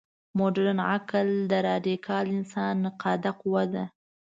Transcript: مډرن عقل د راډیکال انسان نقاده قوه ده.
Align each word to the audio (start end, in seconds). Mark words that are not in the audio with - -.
مډرن 0.37 0.79
عقل 0.93 1.27
د 1.51 1.53
راډیکال 1.67 2.25
انسان 2.37 2.73
نقاده 2.85 3.31
قوه 3.41 3.63
ده. 3.73 3.83